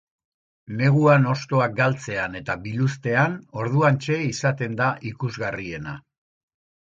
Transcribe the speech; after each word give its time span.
Neguan 0.77 1.27
hostoak 1.33 1.73
galtzean 1.79 2.37
eta 2.39 2.55
biluztean, 2.63 3.35
orduantxe 3.63 4.17
izaten 4.29 4.79
da 4.81 4.87
ikusgarriena. 5.13 5.97